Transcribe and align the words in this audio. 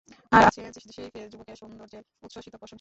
আর 0.31 0.43
আছে 0.47 0.61
সেই 0.95 1.07
যুবকের 1.31 1.57
সৌন্দর্যের 1.61 2.03
উচ্ছ্বসিত 2.25 2.53
প্রশংসা। 2.53 2.67